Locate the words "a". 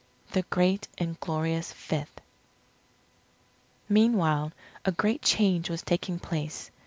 4.83-4.91